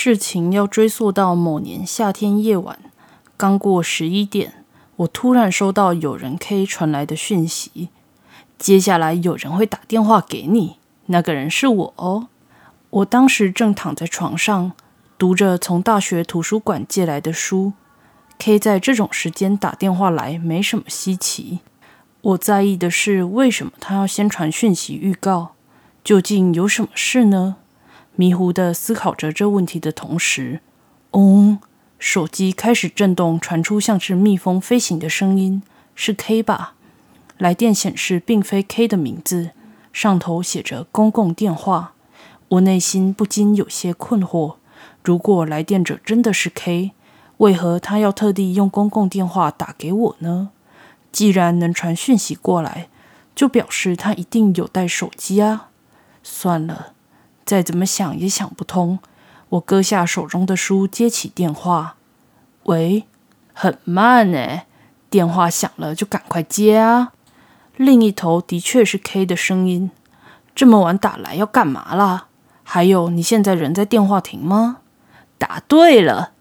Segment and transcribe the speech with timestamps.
[0.00, 2.78] 事情要追溯到某年夏天夜晚，
[3.36, 7.88] 刚过十一点，我突然收到有人 K 传来的讯息。
[8.56, 10.76] 接下来有人会打电话给你，
[11.06, 12.28] 那个人是我哦。
[12.90, 14.70] 我当时正躺在床上，
[15.18, 17.72] 读着从大学图书馆借来的书。
[18.38, 21.58] K 在这种时间打电话来，没什么稀奇。
[22.20, 25.56] 我在意的是，为什么他要先传讯息预告？
[26.04, 27.56] 究竟有什么事呢？
[28.20, 30.60] 迷糊的思考着这问题的同时，
[31.12, 31.60] 嗡，
[32.00, 35.62] 手机开始震动，传出像是蜜蜂飞行的声音。
[35.94, 36.74] 是 K 吧？
[37.36, 39.50] 来电显示并非 K 的名字，
[39.92, 41.92] 上头写着公共电话。
[42.48, 44.56] 我内心不禁有些困惑：
[45.04, 46.90] 如果来电者真的是 K，
[47.36, 50.50] 为何他要特地用公共电话打给我呢？
[51.12, 52.88] 既然能传讯息过来，
[53.36, 55.68] 就表示他一定有带手机啊。
[56.24, 56.94] 算了，
[57.48, 58.98] 再怎么想也想不通。
[59.48, 61.96] 我搁下手中的书，接起电话。
[62.64, 63.06] 喂，
[63.54, 64.64] 很慢呢。
[65.08, 67.14] 电话响了就赶快接啊。
[67.76, 69.90] 另一头的确是 K 的声音。
[70.54, 72.26] 这么晚打来要干嘛啦？
[72.62, 74.80] 还有，你现在人在电话亭吗？
[75.38, 76.32] 答对了。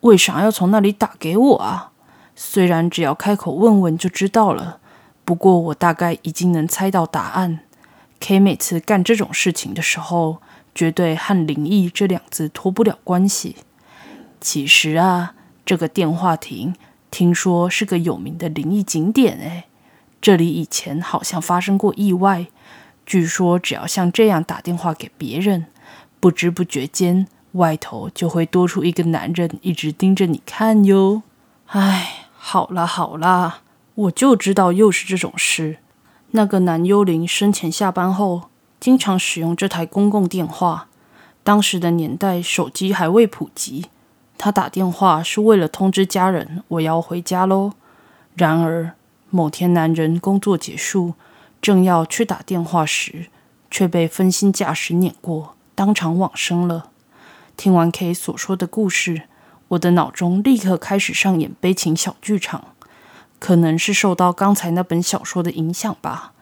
[0.00, 1.92] 为啥要从那里打给我啊？
[2.34, 4.80] 虽然只要开口问问就知道了，
[5.24, 7.60] 不过我大概已经能猜到答案。
[8.20, 10.42] K 每次干这种事情的时候，
[10.74, 13.56] 绝对和灵异这两字脱不了关系。
[14.40, 16.74] 其实啊，这个电话亭
[17.10, 19.64] 听说是个有名的灵异景点诶，
[20.20, 22.46] 这里以前好像发生过意外。
[23.06, 25.66] 据说只要像这样打电话给别人，
[26.20, 31.22] 不知不觉间外头就会多出一个男人一直盯着你看哟。
[31.66, 33.62] 唉，好啦好啦，
[33.94, 35.78] 我就知道又是这种事。
[36.32, 38.42] 那个男幽灵生前下班后，
[38.78, 40.86] 经常使用这台公共电话。
[41.42, 43.86] 当时的年代，手机还未普及，
[44.38, 47.72] 他打电话是为了通知家人我要回家喽。
[48.36, 48.92] 然而
[49.30, 51.14] 某天，男人工作结束，
[51.60, 53.26] 正要去打电话时，
[53.68, 56.90] 却被分心驾驶碾过，当场往生了。
[57.56, 59.22] 听完 K 所说的故事，
[59.68, 62.66] 我的脑中立刻开始上演悲情小剧场。
[63.40, 66.32] 可能是受到刚才那本小说的影响吧。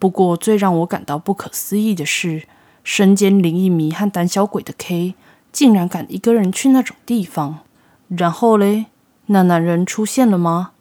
[0.00, 2.48] 不过，最让我感到不可思议的是，
[2.82, 5.14] 身兼灵异迷和胆小鬼的 K，
[5.52, 7.60] 竟然敢一个人去那种地方。
[8.08, 8.86] 然后嘞，
[9.26, 10.72] 那男人出现了吗？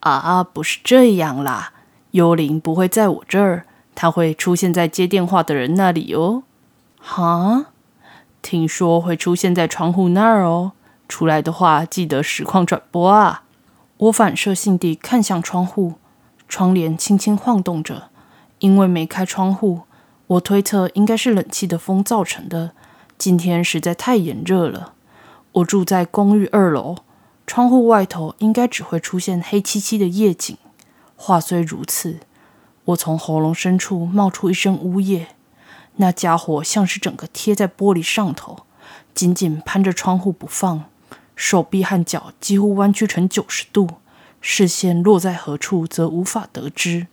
[0.00, 1.72] 啊，不是这样啦，
[2.12, 6.44] 幽灵不会在我这儿，他会出现在接电话的人那里哦。
[6.98, 7.66] 哈，
[8.40, 10.72] 听说会出现在窗户那儿哦。
[11.08, 13.41] 出来的话，记得实况转播啊。
[14.02, 15.94] 我反射性地看向窗户，
[16.48, 18.08] 窗帘轻轻晃动着。
[18.58, 19.82] 因为没开窗户，
[20.26, 22.72] 我推测应该是冷气的风造成的。
[23.16, 24.94] 今天实在太炎热了。
[25.52, 26.96] 我住在公寓二楼，
[27.46, 30.56] 窗户外头应该只会出现黑漆漆的夜景。
[31.14, 32.18] 话虽如此，
[32.86, 35.28] 我从喉咙深处冒出一声呜咽。
[35.96, 38.64] 那家伙像是整个贴在玻璃上头，
[39.14, 40.86] 紧紧攀着窗户不放。
[41.34, 43.88] 手臂和脚几乎弯曲成九十度，
[44.40, 47.06] 视线落在何处则无法得知。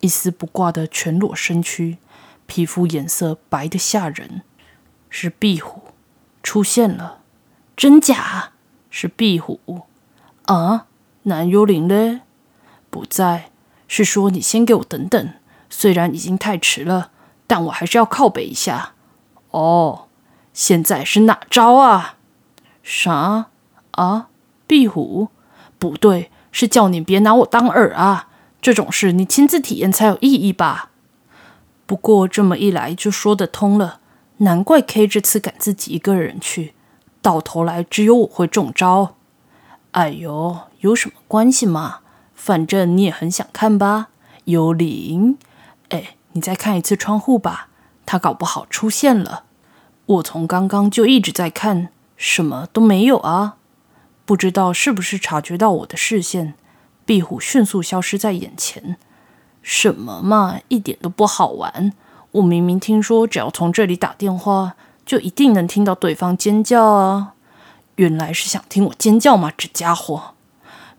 [0.00, 1.98] 一丝不挂的全裸身躯，
[2.46, 4.42] 皮肤颜色白的吓人。
[5.08, 5.82] 是壁虎
[6.42, 7.20] 出现了，
[7.76, 8.52] 真假？
[8.88, 9.60] 是壁虎
[10.46, 10.86] 啊？
[11.24, 12.22] 男幽灵呢？
[12.88, 13.50] 不在。
[13.86, 15.34] 是说你先给我等等，
[15.68, 17.10] 虽然已经太迟了，
[17.48, 18.92] 但我还是要靠北一下。
[19.50, 20.06] 哦，
[20.54, 22.18] 现在是哪招啊？
[22.84, 23.49] 啥？
[23.92, 24.28] 啊，
[24.66, 25.28] 壁虎？
[25.78, 28.28] 不对，是叫你别拿我当饵啊！
[28.60, 30.90] 这种事你亲自体验才有意义吧？
[31.86, 34.00] 不过这么一来就说得通了，
[34.38, 36.74] 难怪 K 这次敢自己一个人去，
[37.22, 39.16] 到头来只有我会中招。
[39.92, 42.00] 哎呦，有什么关系嘛？
[42.34, 44.08] 反正你也很想看吧？
[44.44, 45.38] 幽灵？
[45.88, 47.68] 哎，你再看一次窗户吧，
[48.04, 49.44] 他搞不好出现了。
[50.06, 53.56] 我从刚刚就一直在看，什么都没有啊。
[54.30, 56.54] 不知道是不是察觉到我的视线，
[57.04, 58.96] 壁虎迅速消失在眼前。
[59.60, 61.92] 什么嘛，一点都不好玩！
[62.30, 67.34] 我明明听说，只要从这里打电话，就一定能听到对方尖叫啊！
[67.96, 69.50] 原来是想听我尖叫吗？
[69.58, 70.34] 这家伙！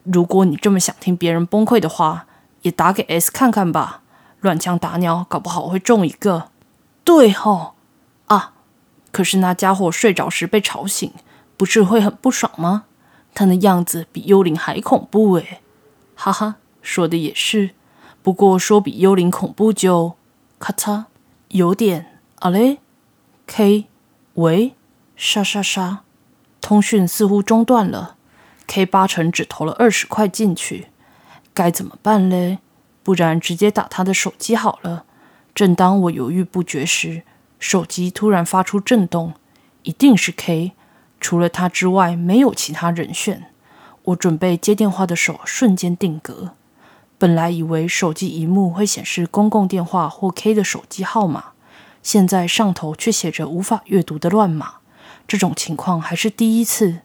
[0.04, 2.26] 如果你这么想听别人崩溃的话，
[2.64, 4.02] 也打给 S 看看吧。
[4.42, 6.50] 乱枪打鸟，搞不好会中一个。
[7.06, 7.76] 对吼
[8.26, 8.52] 啊！
[9.14, 11.14] 可是那家伙睡着时被吵醒，
[11.56, 12.84] 不是会很不爽吗？
[13.34, 15.62] 他的样子比幽灵还恐怖诶，
[16.16, 17.72] 哈哈，说的也是。
[18.22, 20.16] 不过说比幽灵恐怖就
[20.60, 21.06] 咔嚓，
[21.48, 22.80] 有点啊嘞。
[23.48, 23.88] K，
[24.36, 24.76] 喂，
[25.16, 26.04] 沙沙沙，
[26.62, 28.16] 通讯似乎中断了。
[28.68, 30.88] K 八成只投了二十块进去，
[31.54, 32.60] 该怎么办嘞？
[33.04, 35.06] 不然直接打他的手机好了。
[35.54, 37.24] 正当我犹豫不决时，
[37.60, 39.34] 手机突然发出震动，
[39.84, 40.72] 一定是 K。
[41.22, 43.46] 除了他之外，没有其他人选。
[44.06, 46.56] 我准备接电话的手瞬间定格。
[47.20, 51.52] 本来以为手机荧幕会显示公共电话或 K 的手机号码，
[52.02, 54.78] 现在上头却写着无法阅读的乱码。
[55.28, 57.02] 这种情况还是第一次。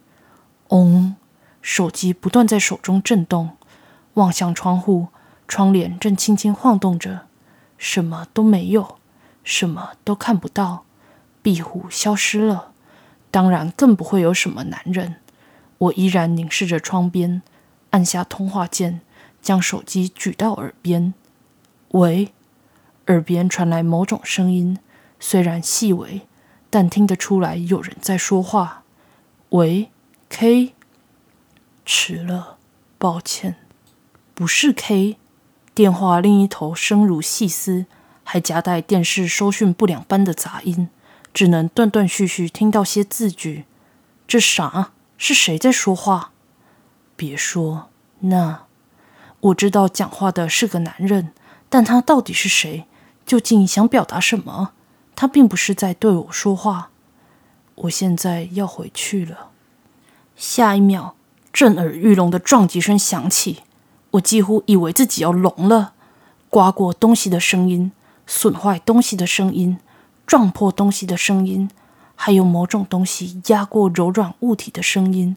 [0.69, 1.15] 嗡，
[1.61, 3.51] 手机不断在手中震动。
[4.15, 5.09] 望向窗户，
[5.47, 7.27] 窗帘正轻轻晃动着，
[7.77, 8.97] 什么都没有，
[9.45, 10.85] 什么都看不到。
[11.43, 12.73] 壁虎消失了。
[13.37, 15.17] 当然，更不会有什么男人。
[15.77, 17.43] 我依然凝视着窗边，
[17.91, 19.03] 按下通话键，
[19.43, 21.13] 将手机举到耳边。
[21.89, 22.33] 喂，
[23.09, 24.79] 耳边传来某种声音，
[25.21, 26.23] 虽然细微，
[26.71, 28.85] 但听得出来有人在说话。
[29.51, 29.91] 喂
[30.31, 30.73] ，K。
[31.85, 32.57] 迟了，
[32.97, 33.57] 抱歉，
[34.35, 35.19] 不是 K。
[35.75, 37.85] 电话另一头声如细丝，
[38.25, 40.89] 还夹带电视收讯不良般的杂音。
[41.37, 43.67] 只能断断续续听到些字句，
[44.27, 44.93] 这啥？
[45.19, 46.31] 是谁在说话？
[47.15, 47.91] 别说
[48.21, 48.63] 那，
[49.41, 51.35] 我知道讲话的是个男人，
[51.69, 52.87] 但他到底是谁？
[53.27, 54.71] 究竟想表达什么？
[55.15, 56.89] 他并不是在对我说话。
[57.75, 59.51] 我现在要回去了。
[60.37, 61.17] 下一秒，
[61.53, 63.59] 震耳欲聋的撞击声响起，
[64.13, 65.93] 我几乎以为自己要聋了。
[66.49, 67.93] 刮过东西的声音，
[68.27, 69.79] 损坏东西的声音。
[70.27, 71.71] 撞破东西的声音，
[72.17, 75.37] 还有某种东西压过柔软物体的声音，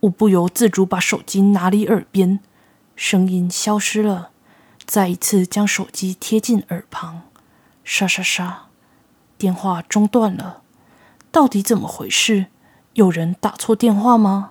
[0.00, 2.40] 我不由自主把手机拿离耳边，
[2.96, 4.30] 声音消失了。
[4.84, 7.22] 再一次将手机贴近耳旁，
[7.84, 8.66] 沙沙沙，
[9.38, 10.62] 电话中断了。
[11.30, 12.46] 到底怎么回事？
[12.94, 14.50] 有人打错电话吗？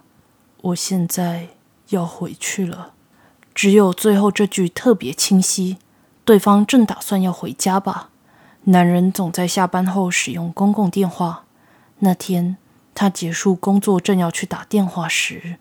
[0.61, 1.49] 我现在
[1.89, 2.93] 要回去了。
[3.53, 5.77] 只有最后这句特别清晰，
[6.23, 8.09] 对方正打算要回家吧。
[8.65, 11.43] 男人总在下班后使用公共电话。
[11.99, 12.57] 那天
[12.95, 15.57] 他结束工作，正要去打电话时，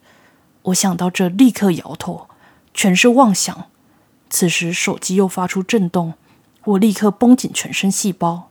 [0.63, 2.29] 我想到这，立刻摇头，
[2.73, 3.67] 全是妄想。
[4.31, 6.15] 此时手机又发出震动，
[6.65, 8.49] 我立刻绷紧全身细胞。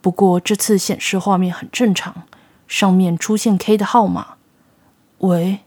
[0.00, 2.24] 不过这次显示画面很正常，
[2.66, 4.34] 上面出现 K 的号码。
[5.18, 5.60] 喂，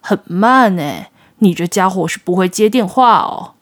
[0.00, 3.54] 很慢哎，你这家伙是不会接电话哦。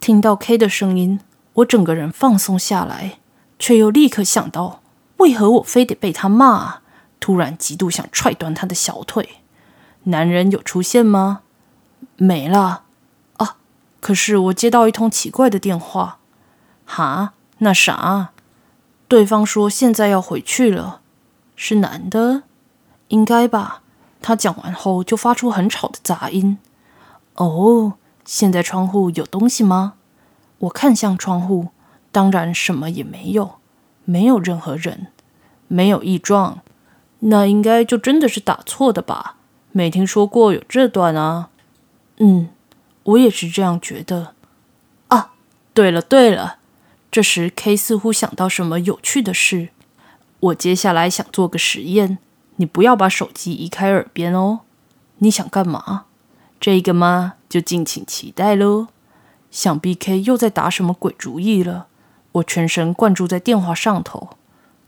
[0.00, 1.20] 听到 K 的声音，
[1.54, 3.18] 我整个人放松下来。
[3.58, 4.80] 却又立刻想到，
[5.18, 6.80] 为何我非得被他骂？
[7.20, 9.36] 突然极度想踹断他的小腿。
[10.04, 11.40] 男人有出现吗？
[12.16, 12.82] 没了。
[13.38, 13.56] 啊！
[14.00, 16.18] 可是我接到一通奇怪的电话。
[16.84, 17.32] 哈？
[17.58, 18.32] 那啥？
[19.08, 21.00] 对方说现在要回去了。
[21.56, 22.42] 是男的？
[23.08, 23.80] 应该吧。
[24.20, 26.58] 他讲完后就发出很吵的杂音。
[27.36, 29.94] 哦，现在窗户有东西吗？
[30.58, 31.68] 我看向窗户。
[32.14, 33.56] 当然，什么也没有，
[34.04, 35.08] 没有任何人，
[35.66, 36.60] 没有异状，
[37.18, 39.34] 那应该就真的是打错的吧？
[39.72, 41.48] 没听说过有这段啊。
[42.18, 42.50] 嗯，
[43.02, 44.34] 我也是这样觉得。
[45.08, 45.32] 啊，
[45.74, 46.58] 对了对了，
[47.10, 49.70] 这时 K 似乎想到什么有趣的事。
[50.38, 52.18] 我接下来想做个实验，
[52.56, 54.60] 你不要把手机移开耳边哦。
[55.18, 56.04] 你想干嘛？
[56.60, 57.34] 这个吗？
[57.48, 58.86] 就敬请期待喽。
[59.50, 61.88] 想必 K 又在打什么鬼主意了。
[62.34, 64.30] 我全神贯注在电话上头，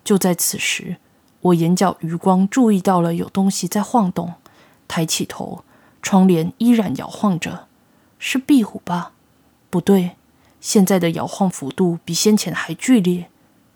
[0.02, 0.96] 就在此时，
[1.40, 4.34] 我眼角余光注意到了有东西在晃动。
[4.88, 5.64] 抬起头，
[6.00, 7.66] 窗帘依然摇晃着，
[8.18, 9.12] 是壁虎吧？
[9.70, 10.12] 不对，
[10.60, 13.28] 现在的摇晃幅度比先前还剧烈。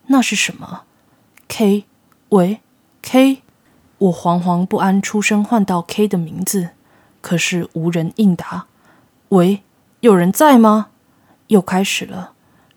[0.07, 0.83] 那是什么
[1.49, 1.85] ？K？
[2.31, 2.61] 喂
[3.03, 3.43] ，K？
[3.99, 6.71] 我惶惶不安，出声唤到 K 的名字，
[7.21, 8.67] 可是无人应答。
[9.29, 9.63] 喂，
[10.01, 10.89] 有人在吗？
[11.49, 12.33] 又开始了。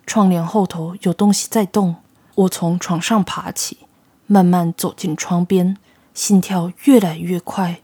[0.05, 1.95] 窗帘后头有东西在动，
[2.35, 3.79] 我从床上爬起，
[4.27, 5.77] 慢慢走进窗边，
[6.13, 7.79] 心跳越来越快。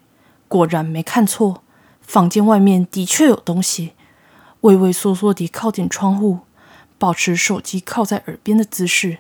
[0.48, 1.64] 果然没看错，
[2.02, 3.94] 房间外面的确有东西。
[4.62, 6.40] 畏畏缩缩地靠近窗户，
[6.98, 9.20] 保持手机靠在耳边的姿势，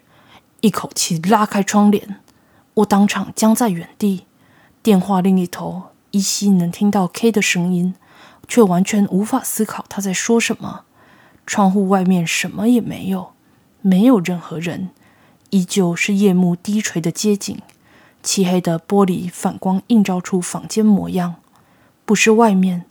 [0.59, 2.19] 一口气拉开窗帘。
[2.73, 4.25] 我当场僵在原地。
[4.81, 7.95] 电话另一头依稀能听到 K 的声音，
[8.47, 10.85] 却完全无法思考他在说什么。
[11.49, 13.31] 窗户外面什么也没有，
[13.81, 14.91] 没有任何人，
[15.49, 17.57] 依旧是夜幕低垂的街景，
[18.21, 21.37] 漆黑的玻璃反光映照出房间模样。
[22.05, 22.85] 不是外面，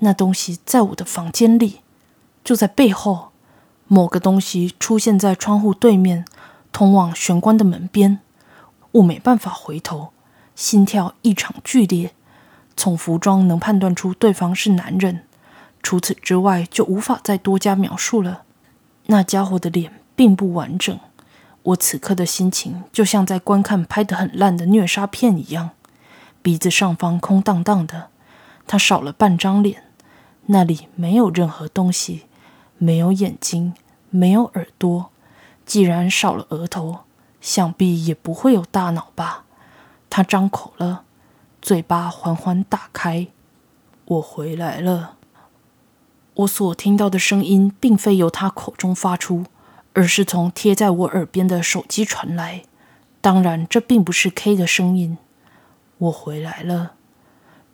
[0.00, 1.82] 那东西在我的房间里，
[2.42, 3.28] 就在背后。
[3.86, 6.24] 某个东西出现在窗户对面，
[6.72, 8.18] 通往玄关的门边。
[8.90, 10.08] 我没办法回头，
[10.56, 12.10] 心跳异常剧烈。
[12.76, 15.22] 从服装能判断出对方是男人，
[15.82, 18.42] 除此之外就无法再多加描述了。
[19.06, 20.98] 那家伙的脸并不完整，
[21.62, 25.70] 我此刻的心情就像在观看拍得很烂的虐杀片一样。
[26.42, 28.08] 鼻子上方空荡荡的，
[28.66, 29.84] 他少了半张脸，
[30.46, 32.26] 那里没有任何东西，
[32.78, 33.74] 没有眼睛，
[34.08, 35.10] 没有耳朵。
[35.66, 37.00] 既然少了额头，
[37.40, 39.44] 想必也不会有大脑吧？
[40.08, 41.04] 他张口了。
[41.62, 43.26] 嘴巴缓缓打开，
[44.06, 45.16] 我回来了。
[46.40, 49.44] 我所听到的声音并非由他口中发出，
[49.92, 52.62] 而是从贴在我耳边的手机传来。
[53.20, 55.18] 当然，这并不是 K 的声音。
[55.98, 56.92] 我回来了。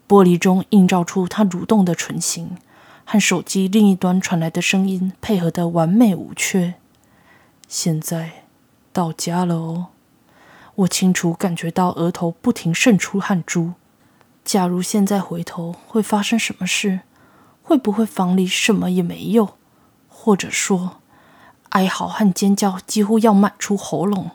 [0.09, 2.57] 玻璃中映照出他蠕动的唇形，
[3.05, 6.75] 和手机另一端传来的声音配合的完美无缺。
[7.69, 8.45] 现在
[8.93, 9.87] 到家了哦。
[10.77, 13.73] 我清楚感觉到额头不停渗出汗珠。
[14.45, 17.01] 假如现在回头，会发生什么事？
[17.69, 19.57] 会不会房里什么也没有？
[20.09, 20.99] 或者说，
[21.71, 24.31] 哀嚎和尖叫几乎要满出喉咙？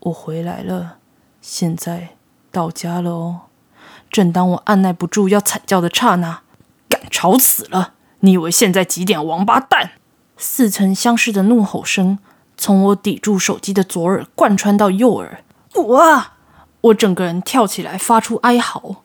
[0.00, 0.96] 我回来了，
[1.40, 2.16] 现在
[2.50, 3.42] 到家了哦。
[4.10, 6.40] 正当我按耐不住要惨叫的刹那，
[6.88, 7.94] 赶吵死了！
[8.18, 9.24] 你以为现在几点？
[9.24, 9.92] 王八蛋！
[10.36, 12.18] 似曾相识的怒吼声。
[12.56, 15.44] 从我抵住手机的左耳贯穿到右耳，
[15.74, 16.32] 哇！
[16.80, 18.96] 我整个人跳起来，发出哀嚎。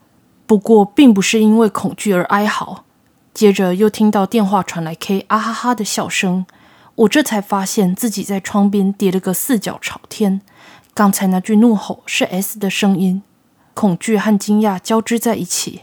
[0.48, 2.84] 不过，并不是因为恐惧而哀嚎。
[3.38, 6.48] 接着又听到电话传来 K 啊哈哈的笑声，
[6.96, 10.42] 我这才发现自己在窗边跌了个四脚朝天。
[10.96, 13.22] 刚才那句怒吼是 S 的声音，
[13.76, 15.82] 恐惧和惊讶交织在一起，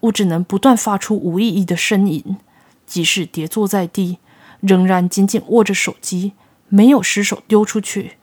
[0.00, 2.38] 我只能不断发出无意义的呻吟。
[2.86, 4.18] 即使跌坐在地，
[4.60, 6.32] 仍然紧紧握着手机。
[6.70, 8.16] 没有失手丢出去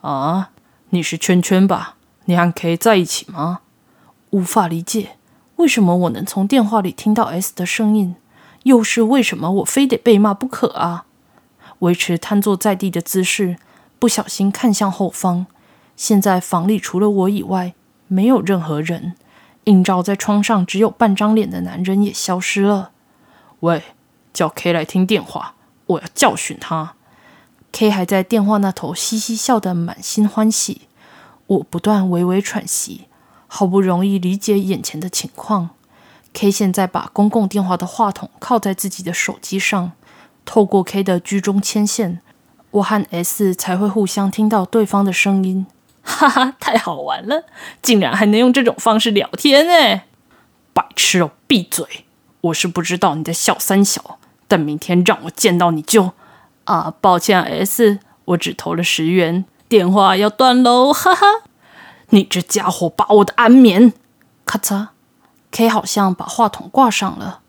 [0.00, 0.52] 啊！
[0.88, 1.96] 你是圈圈吧？
[2.24, 3.60] 你和 K 在一起吗？
[4.30, 5.15] 无法理解
[5.56, 8.16] 为什么我能从电话里听到 S 的声音，
[8.64, 11.06] 又是为什么我非得被骂不可啊？
[11.80, 13.56] 维持瘫坐在地的姿势，
[13.98, 15.46] 不小心看向后方。
[15.96, 17.74] 现在房里除了我以外，
[18.06, 19.14] 没有任何人。
[19.64, 22.92] 映照在窗上只有半张脸的男人也消失了。
[23.60, 23.82] 喂，
[24.32, 25.54] 叫 K 来听电话，
[25.86, 26.94] 我要教训他。
[27.72, 30.82] K 还在电话那头嘻嘻笑得满心欢喜，
[31.46, 33.06] 我不断微微喘息，
[33.56, 35.70] 好不容易理解眼前的情况。
[36.34, 39.92] K 现在把公共电话的话筒靠在自己的手机上，
[40.44, 42.20] 透过 K 的居中牵线，
[42.72, 45.66] 我和 S 才会互相听到对方的声音。
[46.02, 47.44] 哈哈，太好玩了，
[47.80, 50.02] 竟然还能用这种方式聊天呢！
[50.74, 52.04] 白痴哦，闭嘴！
[52.42, 56.12] 我是不知道你的小三小，但明天让我见到你就……
[56.64, 61.26] 啊，抱歉，S，我只投了十元，电话要断喽，哈哈！
[62.10, 63.92] 你这家伙把我的安眠……
[64.44, 64.88] 咔嚓
[65.50, 67.40] ，K 好像把话筒挂上了。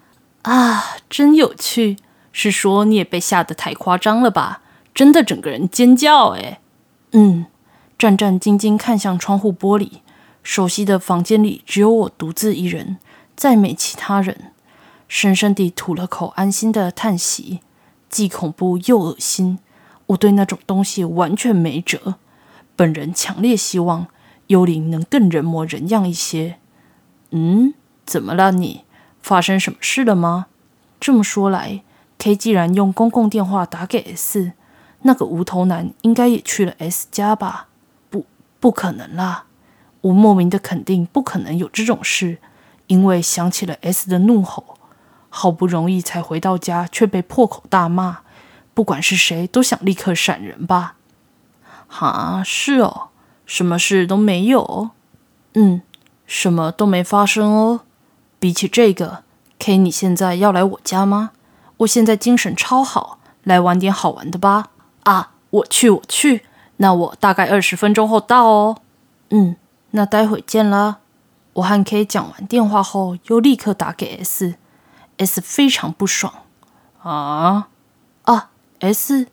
[0.43, 1.97] 啊，真有趣，
[2.31, 4.61] 是说你也被吓得太夸张了吧？
[4.93, 6.59] 真的整个人尖叫哎！
[7.11, 7.45] 嗯，
[7.97, 9.99] 战战兢兢看向窗户玻璃，
[10.41, 12.97] 熟悉的房间里只有我独自一人，
[13.35, 14.53] 再没其他人。
[15.07, 17.59] 深深地吐了口安心的叹息。
[18.09, 19.59] 既恐怖又恶心，
[20.07, 22.15] 我对那种东西完全没辙。
[22.75, 24.07] 本人强烈希望
[24.47, 26.57] 幽灵能更人模人样一些。
[27.31, 27.73] 嗯，
[28.05, 28.85] 怎么了你？
[29.21, 30.47] 发生什么事了吗？
[30.99, 31.83] 这么说来
[32.17, 34.53] ，K 既然用公共电话打给 S，
[35.01, 37.67] 那个无头男应该也去了 S 家吧？
[38.09, 38.25] 不，
[38.59, 39.43] 不可能啦！
[40.01, 42.37] 我莫名的肯定不可能有这种事，
[42.87, 44.77] 因为想起了 S 的怒吼。
[45.29, 48.19] 好不容易才回到家，却被破口大骂。
[48.73, 50.95] 不管是谁，都想立刻闪人吧？
[51.87, 53.09] 哈，是哦，
[53.47, 54.91] 什么事都没有。
[55.55, 55.81] 嗯，
[56.27, 57.79] 什么都没发生哦。
[58.37, 59.23] 比起这个
[59.57, 61.31] ，K，你现在要来我家吗？
[61.77, 64.67] 我现在精神超好，来玩点好玩的吧。
[65.03, 66.43] 啊，我去，我去。
[66.77, 68.77] 那我大概二十分钟后到哦。
[69.31, 69.55] 嗯，
[69.91, 70.97] 那待会见啦。
[71.53, 74.55] 我和 K 讲完电话后，又立刻打给 S。
[75.17, 76.31] S 非常不爽
[77.01, 77.69] 啊
[78.21, 78.51] 啊
[78.81, 79.25] ！S，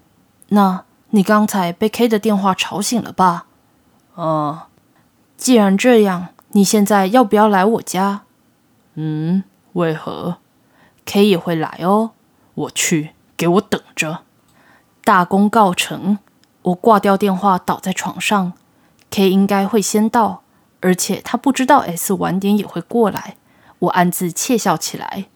[0.48, 3.44] 那你刚才被 K 的电话吵醒了吧？
[4.14, 4.64] 哦，
[5.36, 8.22] 既然这样，你现在要不要来我家？
[8.94, 9.42] 嗯，
[9.72, 10.36] 为何
[11.04, 12.12] ？K 也会来哦。
[12.54, 14.20] 我去，给我等着。
[15.04, 16.18] 大功告成，
[16.62, 18.52] 我挂掉电话，倒在床上。
[19.10, 20.42] K 应该会先到，
[20.80, 23.36] 而且他不知道 S 晚点也会过来。
[23.80, 25.26] 我暗自窃笑起来。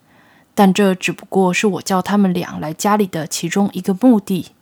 [0.55, 4.53] 但这只不过是我叫他们俩来家里的其中一个目的。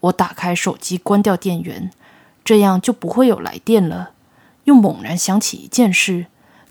[0.00, 1.90] 我打开手机，关掉电源，
[2.46, 4.12] 这样就不会有来电了。
[4.64, 6.26] 又猛然想起一件事，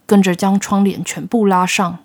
[0.05, 1.99] 跟着将窗帘全部拉上。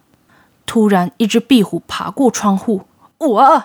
[0.67, 2.83] 突然，一只壁虎爬过窗户，
[3.19, 3.65] 我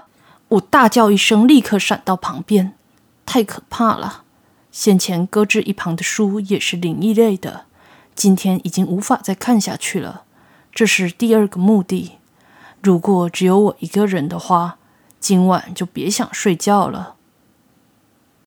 [0.49, 2.73] 我大叫一声，立刻闪到旁边。
[3.25, 4.23] 太可怕了！
[4.71, 7.65] 先前搁置一旁的书也是灵异类的，
[8.13, 10.23] 今天已经无法再看下去了。
[10.71, 12.17] 这是第二个目的。
[12.83, 14.77] 如果只有我一个人的话，
[15.19, 17.14] 今晚就别想睡觉了。